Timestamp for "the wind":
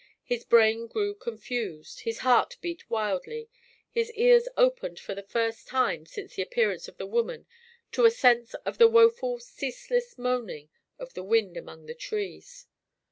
11.13-11.55